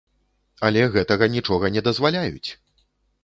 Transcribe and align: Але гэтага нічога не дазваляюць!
Але 0.69 0.81
гэтага 0.95 1.27
нічога 1.35 1.65
не 1.77 1.81
дазваляюць! 1.87 2.49